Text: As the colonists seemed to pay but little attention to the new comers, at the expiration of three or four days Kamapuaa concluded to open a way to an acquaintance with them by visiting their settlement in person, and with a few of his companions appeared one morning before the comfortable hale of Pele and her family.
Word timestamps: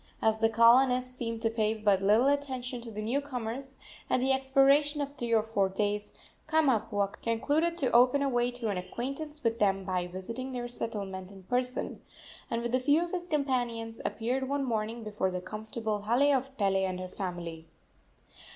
As 0.19 0.39
the 0.39 0.49
colonists 0.49 1.13
seemed 1.15 1.43
to 1.43 1.51
pay 1.51 1.75
but 1.75 2.01
little 2.01 2.25
attention 2.25 2.81
to 2.81 2.89
the 2.89 3.03
new 3.03 3.21
comers, 3.21 3.75
at 4.09 4.19
the 4.19 4.31
expiration 4.31 4.99
of 4.99 5.13
three 5.15 5.31
or 5.31 5.43
four 5.43 5.69
days 5.69 6.11
Kamapuaa 6.47 7.21
concluded 7.21 7.77
to 7.77 7.91
open 7.91 8.23
a 8.23 8.27
way 8.27 8.49
to 8.49 8.69
an 8.69 8.79
acquaintance 8.79 9.43
with 9.43 9.59
them 9.59 9.83
by 9.85 10.07
visiting 10.07 10.53
their 10.53 10.67
settlement 10.67 11.31
in 11.31 11.43
person, 11.43 12.01
and 12.49 12.63
with 12.63 12.73
a 12.73 12.79
few 12.79 13.03
of 13.05 13.11
his 13.11 13.27
companions 13.27 14.01
appeared 14.03 14.49
one 14.49 14.63
morning 14.63 15.03
before 15.03 15.29
the 15.29 15.39
comfortable 15.39 16.01
hale 16.01 16.35
of 16.35 16.57
Pele 16.57 16.83
and 16.83 16.99
her 16.99 17.07
family. 17.07 17.67